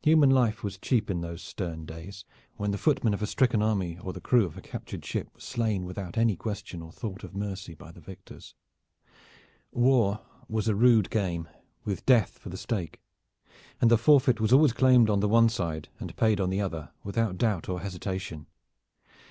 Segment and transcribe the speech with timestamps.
[0.00, 2.24] Human life was cheap in those stern days
[2.56, 5.40] when the footmen of a stricken army or the crew of a captured ship were
[5.42, 8.54] slain without any question or thought of mercy by the victors.
[9.70, 11.48] War was a rude game
[11.84, 13.02] with death for the stake,
[13.78, 16.92] and the forfeit was always claimed on the one side and paid on the other
[17.04, 18.46] without doubt or hesitation.